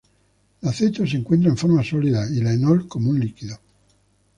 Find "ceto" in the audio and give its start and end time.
0.73-1.05